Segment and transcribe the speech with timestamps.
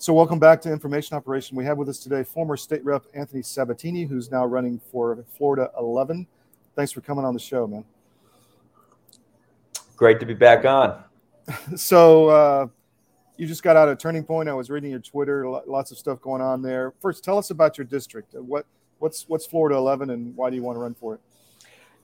[0.00, 1.58] So, welcome back to Information Operation.
[1.58, 5.70] We have with us today former State Rep Anthony Sabatini, who's now running for Florida
[5.78, 6.26] 11.
[6.74, 7.84] Thanks for coming on the show, man.
[9.96, 11.04] Great to be back on.
[11.76, 12.66] so, uh,
[13.36, 14.48] you just got out of Turning Point.
[14.48, 16.94] I was reading your Twitter, lots of stuff going on there.
[16.98, 18.32] First, tell us about your district.
[18.32, 18.64] What
[19.00, 21.20] what's what's Florida 11, and why do you want to run for it?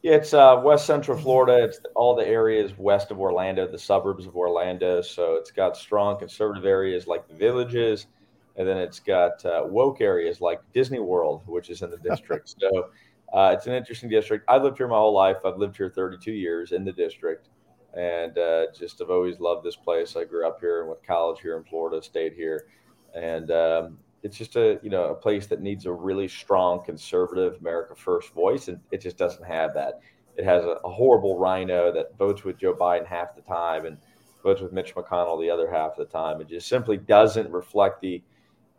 [0.09, 1.65] It's uh, West Central Florida.
[1.65, 5.03] It's all the areas west of Orlando, the suburbs of Orlando.
[5.03, 8.07] So it's got strong conservative areas like the villages,
[8.55, 12.55] and then it's got uh, woke areas like Disney World, which is in the district.
[12.61, 12.91] so
[13.35, 14.45] uh, it's an interesting district.
[14.49, 15.39] I've lived here my whole life.
[15.45, 17.49] I've lived here 32 years in the district,
[17.95, 20.15] and uh, just have always loved this place.
[20.15, 22.69] I grew up here and went to college here in Florida, stayed here,
[23.17, 27.57] and um, it's just a you know a place that needs a really strong conservative
[27.61, 30.01] America First voice, and it just doesn't have that.
[30.37, 33.97] It has a, a horrible RINO that votes with Joe Biden half the time and
[34.43, 36.41] votes with Mitch McConnell the other half of the time.
[36.41, 38.23] It just simply doesn't reflect the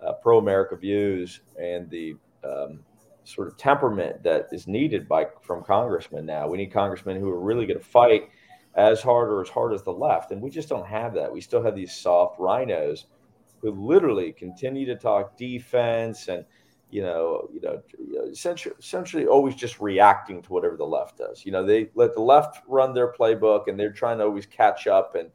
[0.06, 2.80] uh, pro-America views and the um,
[3.24, 6.48] sort of temperament that is needed by from congressmen now.
[6.48, 8.30] We need congressmen who are really going to fight
[8.76, 11.32] as hard or as hard as the left, and we just don't have that.
[11.32, 13.06] We still have these soft RINOs
[13.62, 16.46] who literally continue to talk defense and
[16.90, 17.82] you know, you know,
[18.32, 21.46] essentially, essentially always just reacting to whatever the left does.
[21.46, 24.88] You know, they let the left run their playbook, and they're trying to always catch
[24.88, 25.30] up and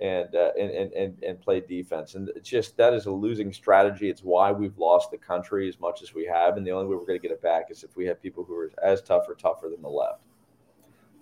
[0.00, 2.14] and uh, and, and and play defense.
[2.14, 4.10] And it's just that is a losing strategy.
[4.10, 6.96] It's why we've lost the country as much as we have, and the only way
[6.96, 9.28] we're going to get it back is if we have people who are as tough
[9.28, 10.22] or tougher than the left.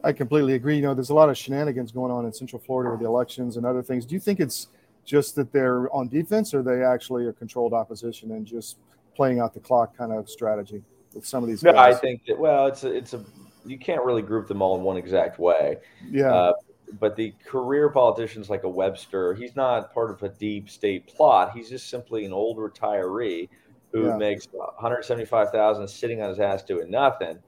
[0.04, 0.76] I completely agree.
[0.76, 3.56] You know, there's a lot of shenanigans going on in Central Florida with the elections
[3.56, 4.06] and other things.
[4.06, 4.68] Do you think it's
[5.06, 8.76] just that they're on defense, or they actually are controlled opposition and just
[9.14, 10.82] playing out the clock kind of strategy
[11.14, 11.62] with some of these?
[11.62, 11.94] No, guys?
[11.94, 13.24] I think that well, it's a, it's a
[13.64, 15.78] you can't really group them all in one exact way.
[16.10, 16.34] Yeah.
[16.34, 16.52] Uh,
[17.00, 21.52] but the career politicians like a Webster, he's not part of a deep state plot.
[21.52, 23.48] He's just simply an old retiree
[23.92, 24.16] who yeah.
[24.16, 27.38] makes 175,000 sitting on his ass doing nothing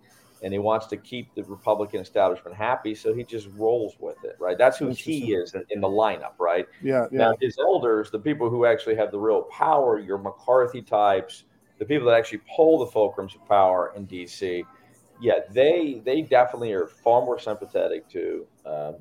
[0.42, 4.36] and he wants to keep the Republican establishment happy, so he just rolls with it,
[4.38, 4.56] right?
[4.56, 6.66] That's who he is in, in, the lineup, right?
[6.82, 7.18] Yeah, yeah.
[7.18, 11.44] Now his elders, the people who actually have the real power, your McCarthy types,
[11.78, 14.64] the people that actually pull the fulcrums of power in D.C.,
[15.20, 18.96] yeah, they they definitely are far more sympathetic to um,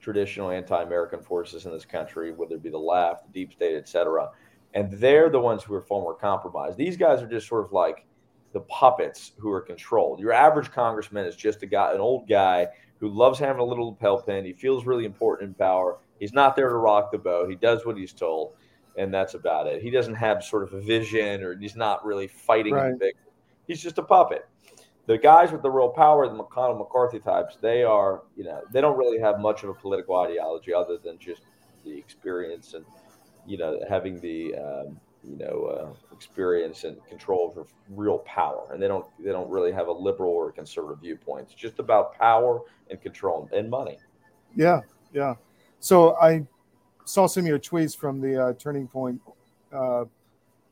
[0.00, 3.88] traditional anti-American forces in this country, whether it be the left, the deep state, et
[3.88, 4.30] cetera.
[4.74, 6.78] And they're the ones who are far more compromised.
[6.78, 8.06] These guys are just sort of like
[8.52, 10.20] the puppets who are controlled.
[10.20, 13.90] Your average congressman is just a guy, an old guy who loves having a little
[13.90, 14.44] lapel pin.
[14.44, 15.98] He feels really important in power.
[16.18, 17.48] He's not there to rock the boat.
[17.48, 18.54] He does what he's told,
[18.96, 19.82] and that's about it.
[19.82, 22.98] He doesn't have sort of a vision, or he's not really fighting right.
[22.98, 23.14] big.
[23.66, 24.48] He's just a puppet.
[25.06, 28.80] The guys with the real power, the McConnell McCarthy types, they are, you know, they
[28.80, 31.42] don't really have much of a political ideology other than just
[31.84, 32.84] the experience and,
[33.46, 38.68] you know, having the um, you know uh, experience and control over real power.
[38.72, 41.46] And they don't they don't really have a liberal or conservative viewpoint.
[41.46, 43.98] It's just about power and control and money.
[44.54, 44.80] Yeah
[45.12, 45.34] yeah.
[45.80, 46.46] So i
[47.04, 49.20] saw some of your tweets from the uh, turning point
[49.72, 50.04] uh,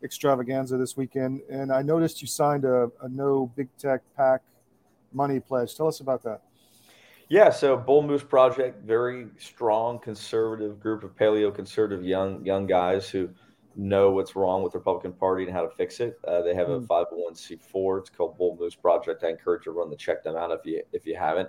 [0.04, 4.42] extravaganza this weekend and i noticed you signed a, a no big tech pac
[5.12, 5.74] money pledge.
[5.74, 6.42] Tell us about that.
[7.28, 13.08] Yeah, so Bull Moose Project, very strong conservative group of paleo conservative young young guys
[13.08, 13.30] who
[13.76, 16.18] know what's wrong with the Republican Party and how to fix it.
[16.26, 17.94] Uh, they have a 501c4.
[17.94, 17.98] Hmm.
[17.98, 19.22] It's called Bull Moose Project.
[19.22, 21.48] I encourage everyone to check them out if you if you haven't.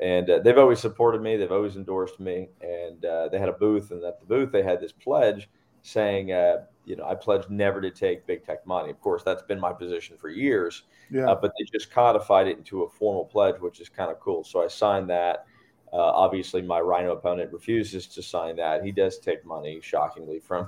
[0.00, 1.36] And uh, they've always supported me.
[1.36, 2.48] They've always endorsed me.
[2.60, 5.48] And uh, they had a booth, and at the booth they had this pledge
[5.82, 8.90] saying, uh, you know, I pledge never to take big tech money.
[8.90, 10.82] Of course, that's been my position for years.
[11.10, 11.30] Yeah.
[11.30, 14.44] Uh, but they just codified it into a formal pledge, which is kind of cool.
[14.44, 15.46] So I signed that.
[15.92, 18.82] Uh, obviously, my RINO opponent refuses to sign that.
[18.82, 20.66] He does take money, shockingly, from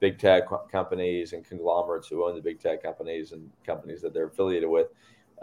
[0.00, 4.26] big tech companies and conglomerates who own the big tech companies and companies that they're
[4.26, 4.88] affiliated with.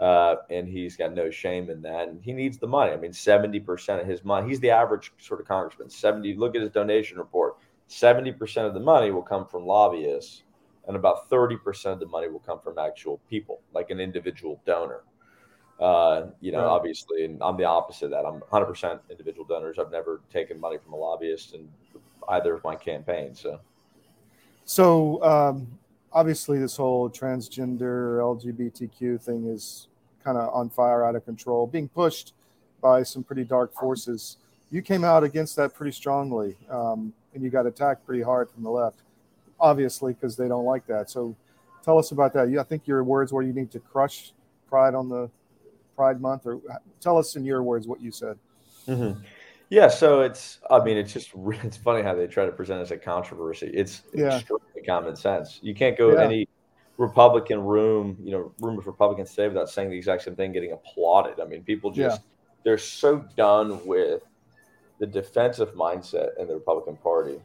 [0.00, 2.08] Uh, and he's got no shame in that.
[2.08, 2.92] And he needs the money.
[2.92, 5.88] I mean, 70% of his money, he's the average sort of congressman.
[5.88, 7.56] 70, look at his donation report.
[7.88, 10.42] 70% of the money will come from lobbyists,
[10.88, 15.02] and about 30% of the money will come from actual people, like an individual donor.
[15.78, 16.66] Uh, you know, right.
[16.66, 18.24] obviously, and I'm the opposite of that.
[18.24, 19.78] I'm 100% individual donors.
[19.78, 21.68] I've never taken money from a lobbyist in
[22.28, 23.40] either of my campaigns.
[23.40, 23.60] So.
[24.64, 25.66] So um,
[26.12, 29.88] obviously, this whole transgender LGBTQ thing is
[30.22, 32.32] kind of on fire, out of control, being pushed
[32.80, 34.38] by some pretty dark forces.
[34.70, 38.62] You came out against that pretty strongly, um, and you got attacked pretty hard from
[38.62, 39.00] the left,
[39.60, 41.10] obviously, because they don't like that.
[41.10, 41.36] So
[41.82, 42.56] tell us about that.
[42.58, 44.32] I think your words were you need to crush
[44.68, 45.30] pride on the
[45.94, 46.60] Pride Month, or
[47.00, 48.36] tell us in your words what you said.
[48.88, 49.20] Mm-hmm.
[49.74, 52.82] Yeah, so it's I mean it's just it's funny how they try to present it
[52.82, 53.72] as a controversy.
[53.74, 54.36] It's yeah.
[54.36, 55.58] extremely common sense.
[55.62, 56.22] You can't go yeah.
[56.22, 56.48] any
[56.96, 60.70] Republican room, you know, room of Republicans today without saying the exact same thing, getting
[60.70, 61.40] applauded.
[61.40, 62.26] I mean, people just yeah.
[62.62, 64.22] they're so done with
[65.00, 67.40] the defensive mindset in the Republican Party,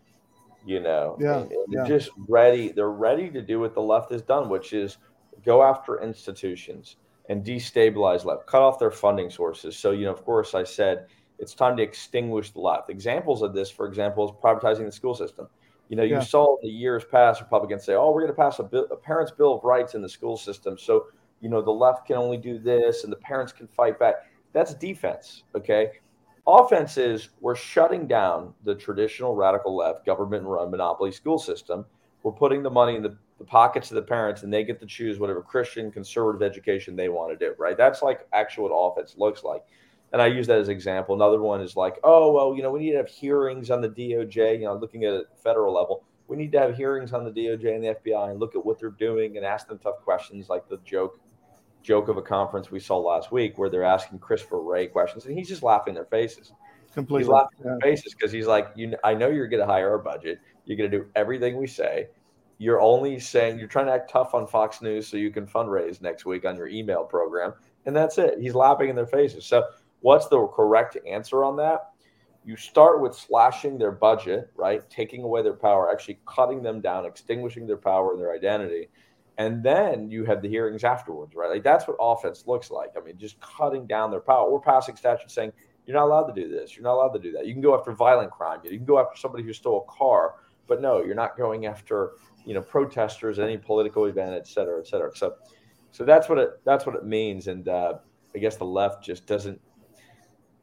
[0.67, 1.17] you know.
[1.19, 1.39] Yeah.
[1.39, 1.87] And, and they're yeah.
[1.87, 2.71] just ready.
[2.71, 4.97] They're ready to do what the left has done, which is
[5.43, 6.97] go after institutions
[7.27, 9.75] and destabilize left, cut off their funding sources.
[9.75, 11.07] So, you know, of course, I said
[11.39, 12.89] it's time to extinguish the left.
[12.89, 15.47] Examples of this, for example, is privatizing the school system.
[15.87, 16.19] You know, you yeah.
[16.19, 18.95] saw in the years past Republicans say, "Oh, we're going to pass a, bill, a
[18.95, 21.07] parents' bill of rights in the school system, so
[21.41, 24.15] you know the left can only do this and the parents can fight back."
[24.53, 25.91] That's defense, okay?
[26.47, 31.85] Offense is we're shutting down the traditional radical left government-run monopoly school system.
[32.23, 34.85] We're putting the money in the, the pockets of the parents, and they get to
[34.85, 37.55] choose whatever Christian conservative education they want to do.
[37.57, 37.77] Right?
[37.77, 39.63] That's like actual what offense looks like
[40.11, 41.15] and I use that as an example.
[41.15, 43.89] Another one is like, oh well, you know, we need to have hearings on the
[43.89, 44.59] DOJ.
[44.59, 47.75] You know, looking at a federal level, we need to have hearings on the DOJ
[47.75, 50.67] and the FBI and look at what they're doing and ask them tough questions, like
[50.69, 51.19] the joke
[51.81, 55.37] joke of a conference we saw last week where they're asking Christopher Wray questions and
[55.37, 56.51] he's just laughing in their faces.
[56.93, 57.71] Completely, he's laughing yeah.
[57.71, 60.39] in their faces because he's like, you, I know you're going to hire our budget.
[60.65, 62.07] You're going to do everything we say.
[62.57, 66.01] You're only saying you're trying to act tough on Fox News so you can fundraise
[66.01, 67.53] next week on your email program,
[67.85, 68.37] and that's it.
[68.39, 69.45] He's laughing in their faces.
[69.45, 69.63] So
[70.01, 71.91] What's the correct answer on that?
[72.45, 74.89] You start with slashing their budget, right?
[74.89, 78.89] Taking away their power, actually cutting them down, extinguishing their power and their identity.
[79.37, 81.49] And then you have the hearings afterwards, right?
[81.49, 82.91] Like that's what offense looks like.
[82.97, 85.51] I mean, just cutting down their power or passing statutes saying,
[85.85, 86.75] you're not allowed to do this.
[86.75, 87.47] You're not allowed to do that.
[87.47, 88.59] You can go after violent crime.
[88.63, 90.35] You can go after somebody who stole a car,
[90.67, 92.11] but no, you're not going after,
[92.45, 95.15] you know, protesters, any political event, et cetera, et cetera.
[95.15, 95.35] So,
[95.91, 97.47] so that's what it, that's what it means.
[97.47, 97.93] And uh,
[98.35, 99.59] I guess the left just doesn't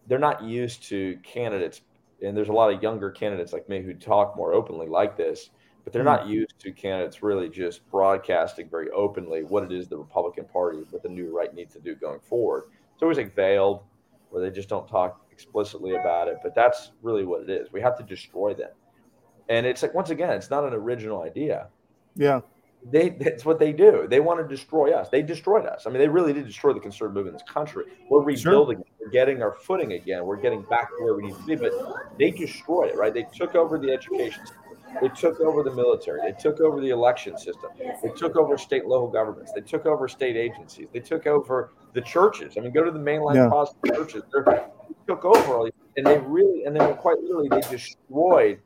[0.06, 1.82] they're not used to candidates,
[2.22, 5.50] and there's a lot of younger candidates like me who talk more openly like this,
[5.84, 6.30] but they're not mm-hmm.
[6.30, 11.02] used to candidates really just broadcasting very openly what it is the Republican Party, what
[11.02, 12.64] the new right needs to do going forward.
[12.94, 13.82] It's always like veiled,
[14.30, 17.72] where they just don't talk explicitly about it, but that's really what it is.
[17.72, 18.70] We have to destroy them.
[19.48, 21.68] And it's like once again, it's not an original idea.
[22.16, 22.40] Yeah
[22.84, 24.06] they that's what they do.
[24.08, 25.08] They want to destroy us.
[25.08, 25.86] They destroyed us.
[25.86, 27.84] I mean, they really did destroy the conservative movement in this country.
[28.10, 28.78] We're rebuilding.
[28.78, 28.86] Sure.
[29.00, 30.24] We're getting our footing again.
[30.24, 31.56] We're getting back to where we need to be.
[31.56, 31.72] But
[32.18, 33.12] they destroyed it, right?
[33.12, 34.62] They took over the education system.
[35.00, 36.20] They took over the military.
[36.22, 37.70] They took over the election system.
[38.02, 39.52] They took over state local governments.
[39.52, 40.86] They took over state agencies.
[40.92, 42.54] They took over the churches.
[42.56, 43.48] I mean, go to the mainline yeah.
[43.48, 44.22] Protestant churches.
[44.32, 48.60] They're, they took over all these, and they really, and then quite literally, they destroyed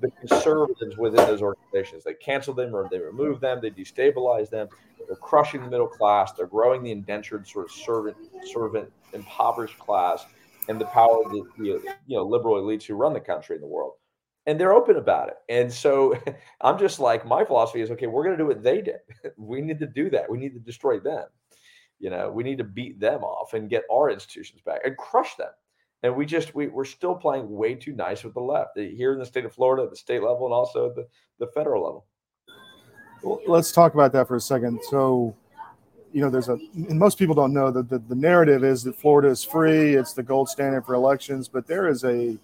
[0.00, 2.04] the conservatives within those organizations.
[2.04, 3.60] They cancel them or they remove them.
[3.60, 4.68] They destabilize them.
[5.06, 6.32] They're crushing the middle class.
[6.32, 10.24] They're growing the indentured sort of servant, servant, impoverished class,
[10.68, 11.64] and the power of the, the
[12.06, 13.94] you know liberal elites who run the country and the world.
[14.46, 15.36] And they're open about it.
[15.48, 16.14] And so
[16.60, 18.06] I'm just like my philosophy is okay.
[18.06, 19.00] We're going to do what they did.
[19.36, 20.30] we need to do that.
[20.30, 21.26] We need to destroy them.
[21.98, 25.36] You know, we need to beat them off and get our institutions back and crush
[25.36, 25.50] them
[26.02, 29.12] and we just we, we're still playing way too nice with the left eh, here
[29.12, 31.06] in the state of florida at the state level and also the,
[31.38, 32.06] the federal level.
[33.22, 34.80] Well, let's talk about that for a second.
[34.88, 35.36] So
[36.12, 38.96] you know there's a and most people don't know that the, the narrative is that
[38.96, 42.36] florida is free it's the gold standard for elections but there is a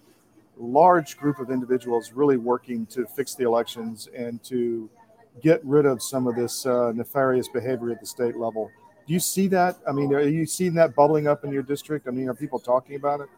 [0.57, 4.89] large group of individuals really working to fix the elections and to
[5.41, 8.71] get rid of some of this uh, nefarious behavior at the state level.
[9.05, 9.77] Do you see that?
[9.87, 12.07] I mean are you seeing that bubbling up in your district?
[12.07, 13.29] I mean are people talking about it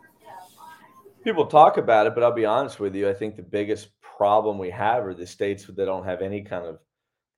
[1.23, 3.09] People talk about it, but I'll be honest with you.
[3.09, 6.65] I think the biggest problem we have are the states that don't have any kind
[6.65, 6.79] of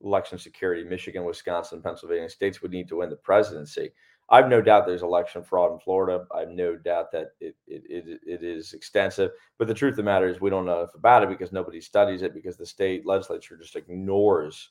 [0.03, 0.83] election security.
[0.83, 3.91] Michigan, Wisconsin, Pennsylvania states would need to win the presidency.
[4.29, 6.25] I have no doubt there's election fraud in Florida.
[6.33, 9.31] I have no doubt that it, it, it, it is extensive.
[9.57, 11.81] But the truth of the matter is, we don't know enough about it because nobody
[11.81, 14.69] studies it because the state legislature just ignores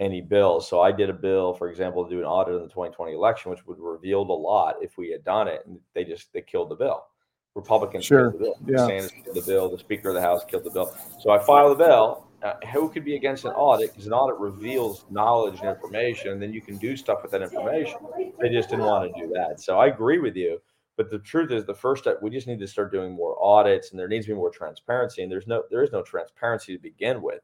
[0.00, 0.68] any bills.
[0.68, 3.50] So I did a bill, for example, to do an audit in the 2020 election,
[3.50, 5.62] which would revealed a lot if we had done it.
[5.66, 7.04] And they just they killed the bill.
[7.56, 8.30] Republicans sure.
[8.30, 8.54] killed the bill.
[8.66, 8.76] Yeah.
[8.76, 9.68] DeSantis killed the bill.
[9.70, 10.94] The Speaker of the House killed the bill.
[11.20, 12.26] So I filed the bill.
[12.42, 13.90] Uh, who could be against an audit?
[13.90, 17.42] Because an audit reveals knowledge and information, and then you can do stuff with that
[17.42, 17.96] information.
[18.38, 19.58] They just didn't want to do that.
[19.60, 20.60] So I agree with you.
[20.98, 23.90] But the truth is, the first step we just need to start doing more audits,
[23.90, 25.22] and there needs to be more transparency.
[25.22, 27.40] And there's no, there is no transparency to begin with.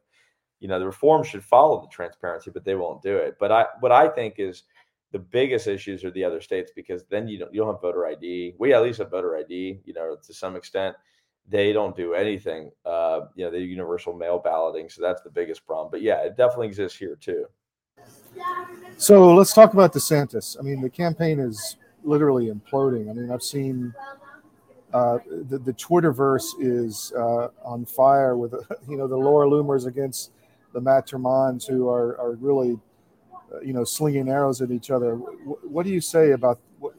[0.61, 3.37] You know, the reform should follow the transparency, but they won't do it.
[3.41, 4.65] But I, what I think is
[5.13, 8.07] the biggest issues are the other states because then you don't you don't have voter
[8.07, 8.55] ID.
[8.59, 10.97] We at least have voter ID, you know, to some extent.
[11.49, 12.71] They don't do anything.
[12.85, 15.91] Uh, you know, the universal mail balloting, so that's the biggest problem.
[15.91, 17.47] But yeah, it definitely exists here too.
[18.97, 20.57] So let's talk about DeSantis.
[20.59, 23.11] I mean, the campaign is literally imploding.
[23.11, 23.93] I mean, I've seen
[24.95, 28.55] uh, the the Twitterverse is uh, on fire with
[28.89, 30.33] you know the Laura Loomers against
[30.73, 32.79] the Matt Tremons who are, are really,
[33.53, 35.13] Uh, you know, slinging arrows at each other.
[35.13, 36.59] W- what do you say about?
[36.79, 36.95] What,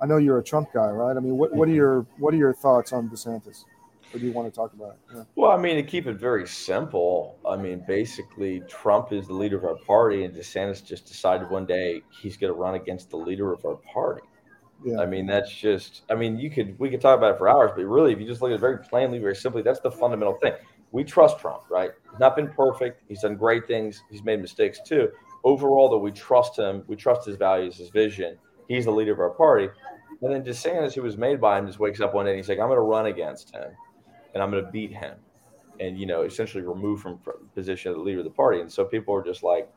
[0.00, 1.16] I know you're a Trump guy, right?
[1.16, 3.64] I mean, what, what are your what are your thoughts on DeSantis?
[4.14, 5.16] Or do you want to talk about it?
[5.16, 5.24] Yeah.
[5.34, 9.56] Well, I mean, to keep it very simple, I mean, basically, Trump is the leader
[9.56, 13.16] of our party, and DeSantis just decided one day he's going to run against the
[13.16, 14.22] leader of our party.
[14.84, 15.00] Yeah.
[15.00, 17.72] I mean, that's just, I mean, you could, we could talk about it for hours,
[17.74, 20.34] but really, if you just look at it very plainly, very simply, that's the fundamental
[20.34, 20.52] thing.
[20.92, 21.90] We trust Trump, right?
[22.10, 23.02] He's not been perfect.
[23.08, 24.04] He's done great things.
[24.10, 25.10] He's made mistakes too.
[25.46, 26.82] Overall, though, we trust him.
[26.88, 28.36] We trust his values, his vision.
[28.66, 29.68] He's the leader of our party.
[30.20, 32.48] And then DeSantis, who was made by him, just wakes up one day and he's
[32.48, 33.70] like, I'm going to run against him
[34.34, 35.14] and I'm going to beat him
[35.78, 37.20] and, you know, essentially remove from
[37.54, 38.60] position of the leader of the party.
[38.60, 39.70] And so people are just like,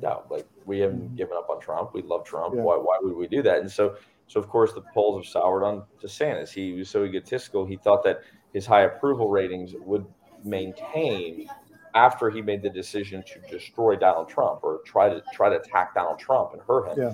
[0.00, 1.16] no, like we haven't mm-hmm.
[1.16, 1.92] given up on Trump.
[1.92, 2.54] We love Trump.
[2.56, 2.62] Yeah.
[2.62, 3.58] Why, why would we do that?
[3.58, 6.50] And so, so of course the polls have soured on DeSantis.
[6.50, 7.66] He was so egotistical.
[7.66, 8.22] He thought that
[8.54, 10.06] his high approval ratings would
[10.44, 11.46] maintain
[11.94, 15.94] after he made the decision to destroy Donald Trump or try to try to attack
[15.94, 16.98] Donald Trump and hurt him.
[16.98, 17.12] Yeah.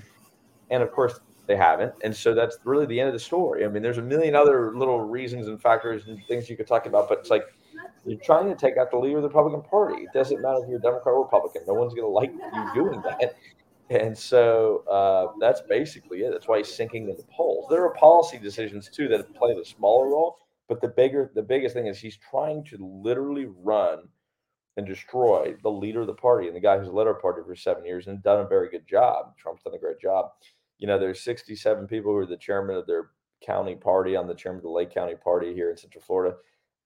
[0.71, 1.95] And of course they haven't.
[2.05, 3.65] And so that's really the end of the story.
[3.65, 6.87] I mean, there's a million other little reasons and factors and things you could talk
[6.87, 7.45] about, but it's like
[8.05, 10.03] you're trying to take out the leader of the Republican Party.
[10.03, 11.63] It doesn't matter if you're a Democrat or Republican.
[11.67, 13.35] No one's going to like you doing that.
[13.91, 16.31] And so uh, that's basically it.
[16.31, 17.67] That's why he's sinking in the polls.
[17.71, 21.75] There are policy decisions too that play the smaller role, but the bigger, the biggest
[21.75, 24.01] thing is he's trying to literally run
[24.79, 27.55] and destroy the leader of the party and the guy who's led our party for
[27.55, 29.37] seven years and done a very good job.
[29.37, 30.31] Trump's done a great job
[30.79, 33.11] you know, there's 67 people who are the chairman of their
[33.45, 34.17] county party.
[34.17, 36.37] I'm the chairman of the Lake County Party here in Central Florida.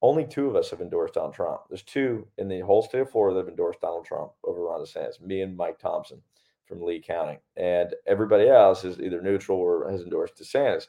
[0.00, 1.60] Only two of us have endorsed Donald Trump.
[1.68, 4.80] There's two in the whole state of Florida that have endorsed Donald Trump over Ron
[4.80, 6.20] DeSantis, me and Mike Thompson
[6.66, 7.38] from Lee County.
[7.56, 10.86] And everybody else is either neutral or has endorsed DeSantis.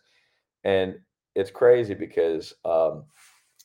[0.64, 0.96] And
[1.36, 3.06] it's crazy because, um,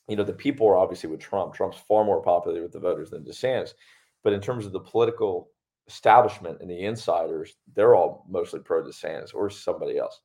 [0.08, 1.54] you know, the people are obviously with Trump.
[1.54, 3.74] Trump's far more popular with the voters than DeSantis.
[4.24, 5.50] But in terms of the political
[5.86, 10.20] establishment and the insiders, they're all mostly pro DeSantis or somebody else.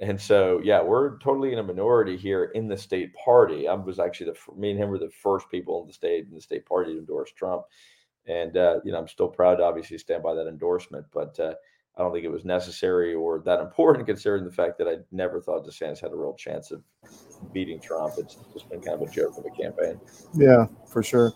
[0.00, 3.68] And so, yeah, we're totally in a minority here in the state party.
[3.68, 6.34] I was actually the me and him were the first people in the state in
[6.34, 7.62] the state party to endorse Trump,
[8.26, 11.06] and uh, you know I'm still proud to obviously stand by that endorsement.
[11.12, 11.54] But uh,
[11.96, 15.40] I don't think it was necessary or that important considering the fact that I never
[15.40, 16.82] thought DeSantis had a real chance of
[17.52, 18.14] beating Trump.
[18.18, 20.00] It's just been kind of a joke of a campaign.
[20.34, 21.32] Yeah, for sure.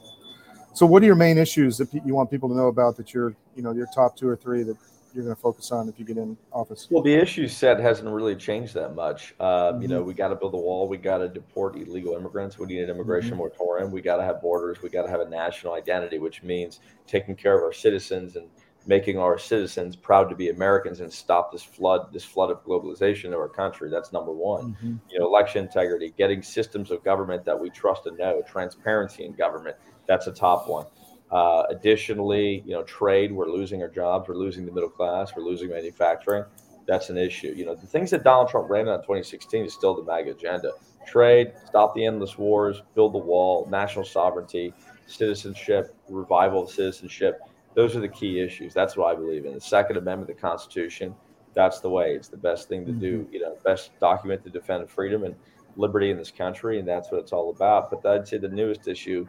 [0.74, 3.34] So, what are your main issues that you want people to know about that you're,
[3.54, 4.76] you know, your top two or three that
[5.14, 6.86] you're going to focus on if you get in office?
[6.90, 9.34] Well, the issue set hasn't really changed that much.
[9.40, 9.82] Uh, mm-hmm.
[9.82, 10.86] You know, we got to build a wall.
[10.86, 12.58] We got to deport illegal immigrants.
[12.58, 13.38] We need an immigration mm-hmm.
[13.38, 13.90] moratorium.
[13.90, 14.82] We got to have borders.
[14.82, 18.46] We got to have a national identity, which means taking care of our citizens and
[18.86, 23.26] making our citizens proud to be Americans and stop this flood, this flood of globalization
[23.26, 23.90] of our country.
[23.90, 24.74] That's number one.
[24.74, 24.94] Mm-hmm.
[25.10, 29.32] You know, election integrity, getting systems of government that we trust and know, transparency in
[29.32, 29.76] government
[30.06, 30.86] that's a top one.
[31.30, 35.42] Uh, additionally, you know, trade, we're losing our jobs, we're losing the middle class, we're
[35.42, 36.44] losing manufacturing.
[36.86, 37.52] That's an issue.
[37.56, 40.72] You know, the things that Donald Trump ran on 2016 is still the MAGA agenda.
[41.04, 44.72] Trade, stop the endless wars, build the wall, national sovereignty,
[45.06, 47.40] citizenship, revival of citizenship.
[47.76, 48.72] Those are the key issues.
[48.72, 49.54] That's what I believe in.
[49.54, 51.14] The Second Amendment, the Constitution,
[51.54, 52.14] that's the way.
[52.14, 53.20] It's the best thing to do.
[53.20, 53.34] Mm-hmm.
[53.34, 55.34] You know, best document to defend freedom and
[55.76, 57.90] liberty in this country, and that's what it's all about.
[57.90, 59.26] But I'd say the newest issue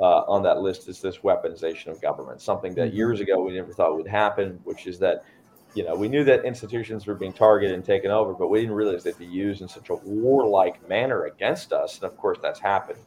[0.00, 2.96] uh, on that list is this weaponization of government, something that mm-hmm.
[2.96, 5.24] years ago we never thought would happen, which is that,
[5.74, 8.74] you know, we knew that institutions were being targeted and taken over, but we didn't
[8.74, 11.96] realize they'd be used in such a warlike manner against us.
[11.96, 13.00] And of course, that's happened.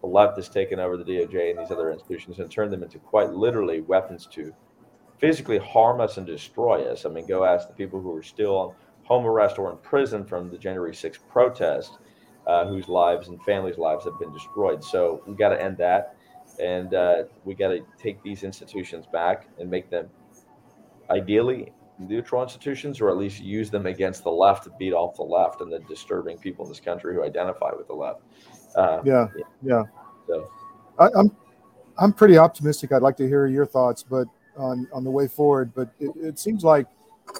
[0.00, 2.98] The left has taken over the DOJ and these other institutions and turned them into
[2.98, 4.52] quite literally weapons to
[5.18, 7.04] physically harm us and destroy us.
[7.04, 10.24] I mean, go ask the people who are still on home arrest or in prison
[10.24, 11.98] from the January 6th protest,
[12.46, 14.82] uh, whose lives and families' lives have been destroyed.
[14.82, 16.16] So we got to end that
[16.58, 20.08] and uh, we got to take these institutions back and make them
[21.10, 25.22] ideally neutral institutions or at least use them against the left to beat off the
[25.22, 28.22] left and the disturbing people in this country who identify with the left
[28.76, 29.82] uh, yeah yeah, yeah.
[30.26, 30.50] So.
[30.98, 31.36] I, am I'm,
[31.98, 35.72] I'm pretty optimistic i'd like to hear your thoughts but on on the way forward
[35.74, 36.86] but it, it seems like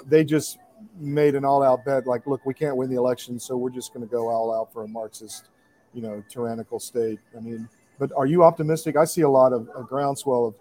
[0.07, 0.59] they just
[0.99, 4.07] made an all-out bet like look we can't win the election so we're just going
[4.07, 5.49] to go all out for a marxist
[5.93, 7.69] you know tyrannical state i mean
[8.01, 8.97] but are you optimistic?
[8.97, 10.55] I see a lot of a groundswell of,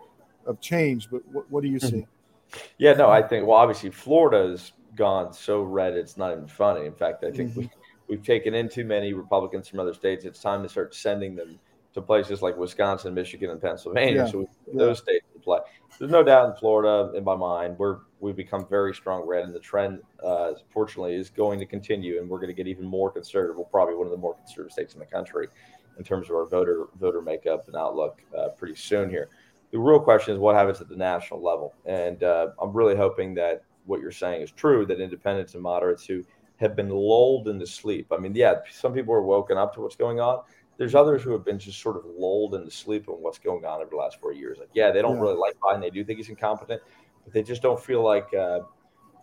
[0.46, 2.06] of change, but what, what do you see?
[2.78, 6.86] Yeah, no, I think, well, obviously, Florida's gone so red, it's not even funny.
[6.86, 7.62] In fact, I think mm-hmm.
[7.62, 7.70] we,
[8.10, 10.26] we've taken in too many Republicans from other states.
[10.26, 11.60] It's time to start sending them
[11.94, 14.24] to places like Wisconsin, Michigan, and Pennsylvania.
[14.26, 14.32] Yeah.
[14.32, 14.74] So yeah.
[14.76, 15.60] those states to play.
[15.98, 19.56] There's no doubt in Florida, in my mind, we're we've become very strong red, and
[19.56, 23.10] the trend, uh, fortunately, is going to continue, and we're going to get even more
[23.12, 23.58] conservative.
[23.58, 25.48] We're probably one of the more conservative states in the country
[25.98, 29.30] in terms of our voter voter makeup and outlook uh, pretty soon here.
[29.72, 31.74] the real question is what happens at the national level.
[31.86, 34.86] And uh, I'm really hoping that what you're saying is true.
[34.86, 36.24] That independents and moderates who
[36.60, 38.08] have been lulled into sleep.
[38.12, 40.44] I mean, yeah, some people are woken up to what's going on.
[40.78, 43.82] There's others who have been just sort of lulled into sleep on what's going on
[43.82, 44.58] over the last four years.
[44.60, 45.22] Like, yeah, they don't yeah.
[45.22, 45.82] really like Biden.
[45.82, 46.82] They do think he's incompetent,
[47.24, 48.60] but they just don't feel like, uh,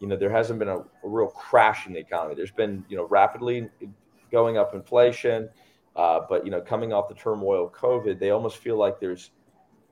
[0.01, 2.35] you know, there hasn't been a, a, real crash in the economy.
[2.35, 3.69] There's been, you know, rapidly
[4.31, 5.49] going up inflation,
[5.95, 9.31] uh, but you know, coming off the turmoil of COVID, they almost feel like there's,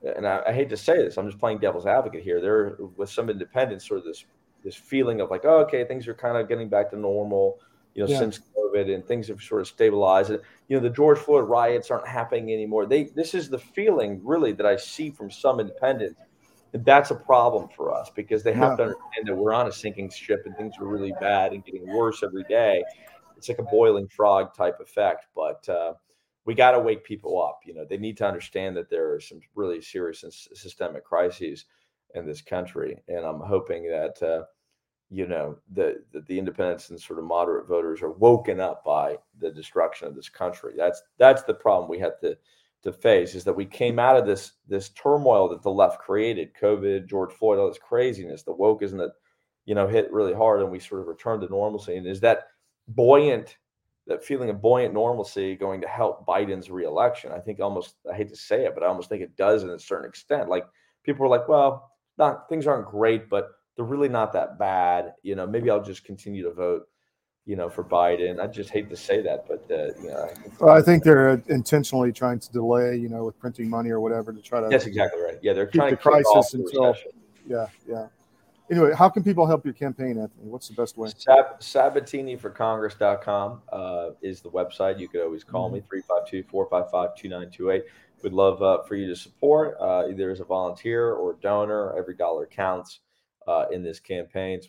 [0.03, 2.39] and I, I hate to say this, I'm just playing devil's advocate here.
[2.39, 4.25] There, with some independents, sort of this
[4.65, 7.59] this feeling of like, oh, okay, things are kind of getting back to normal,
[7.93, 8.19] you know, yeah.
[8.19, 10.31] since COVID and things have sort of stabilized.
[10.31, 12.85] And, you know, the George Floyd riots aren't happening anymore.
[12.85, 16.19] They, this is the feeling really that I see from some independents.
[16.73, 18.75] And that's a problem for us because they have yeah.
[18.75, 21.87] to understand that we're on a sinking ship and things are really bad and getting
[21.87, 22.83] worse every day.
[23.37, 25.93] It's like a boiling frog type effect, but uh,
[26.45, 27.59] we got to wake people up.
[27.65, 31.65] You know, they need to understand that there are some really serious and systemic crises
[32.13, 34.43] in this country, and I'm hoping that uh,
[35.11, 39.17] you know the, the, the independents and sort of moderate voters are woken up by
[39.39, 40.73] the destruction of this country.
[40.75, 42.37] That's that's the problem we had to
[42.83, 46.51] to face is that we came out of this this turmoil that the left created
[46.53, 49.13] covid george floyd all this craziness the wokeism that
[49.65, 51.97] you know hit really hard and we sort of returned to normalcy.
[51.97, 52.47] And is that
[52.89, 53.57] buoyant
[54.07, 57.31] that feeling of buoyant normalcy going to help biden's reelection?
[57.31, 59.69] I think almost i hate to say it but i almost think it does in
[59.71, 60.49] a certain extent.
[60.49, 60.65] Like
[61.03, 65.13] people are like well not things aren't great but they're really not that bad.
[65.23, 66.87] You know, maybe I'll just continue to vote,
[67.45, 68.39] you know, for Biden.
[68.39, 71.03] I just hate to say that, but uh, you know, I think, well, I think
[71.03, 74.69] they're intentionally trying to delay, you know, with printing money or whatever to try to.
[74.69, 75.37] That's exactly right.
[75.41, 76.95] Yeah, they're trying the to crisis until.
[77.47, 78.07] Yeah, yeah.
[78.71, 80.49] Anyway, how can people help your campaign, Anthony?
[80.49, 81.11] What's the best way?
[81.15, 84.99] Sab- SabatiniForCongress.com uh, is the website.
[84.99, 85.75] You could always call mm-hmm.
[85.75, 87.83] me 352 455 2928.
[88.23, 91.95] We'd love uh, for you to support uh, either as a volunteer or donor.
[91.95, 93.01] Every dollar counts
[93.47, 94.61] uh, in this campaign.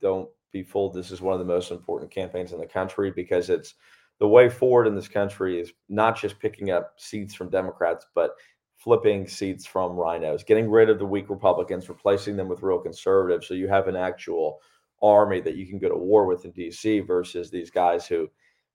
[0.00, 0.94] Don't be fooled.
[0.94, 3.74] This is one of the most important campaigns in the country because it's
[4.18, 8.32] the way forward in this country is not just picking up seats from Democrats, but
[8.76, 13.46] flipping seats from RINOs, getting rid of the weak Republicans, replacing them with real conservatives.
[13.46, 14.60] So you have an actual
[15.02, 18.28] army that you can go to war with in DC versus these guys who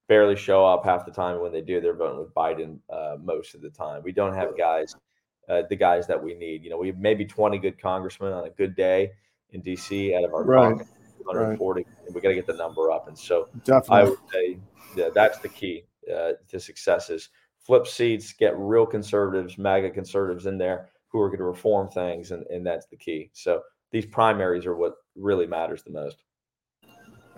[0.08, 1.42] barely show up half the time.
[1.42, 4.02] When they do, they're voting with Biden uh, most of the time.
[4.04, 4.96] We don't have guys,
[5.50, 6.64] uh, the guys that we need.
[6.64, 9.12] You know, we have maybe 20 good congressmen on a good day
[9.52, 10.76] in DC out of our right.
[11.26, 11.84] 140.
[11.84, 11.88] Right.
[12.06, 13.08] And we got to get the number up.
[13.08, 13.98] And so Definitely.
[13.98, 14.58] I would say
[14.96, 15.84] yeah, that's the key
[16.14, 17.30] uh, to success is
[17.60, 22.32] flip seats, get real conservatives, MAGA conservatives in there who are going to reform things.
[22.32, 23.30] And, and that's the key.
[23.34, 26.18] So these primaries are what really matters the most.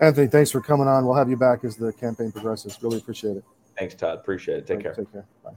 [0.00, 1.04] Anthony, thanks for coming on.
[1.04, 2.82] We'll have you back as the campaign progresses.
[2.82, 3.44] Really appreciate it.
[3.78, 4.18] Thanks, Todd.
[4.18, 4.66] Appreciate it.
[4.66, 4.94] Take care.
[4.94, 5.26] Take care.
[5.44, 5.52] Bye.